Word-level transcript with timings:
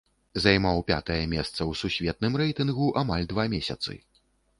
Займаў 0.43 0.77
пятае 0.87 1.17
месца 1.33 1.53
ў 1.65 1.71
сусветным 1.81 2.39
рэйтынгу 2.41 2.87
амаль 3.03 3.29
два 3.35 3.45
месяцы. 3.53 3.93